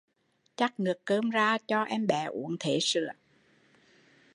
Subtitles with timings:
[0.55, 3.07] Chắc nước cơm ra cho em bé uống thế sữa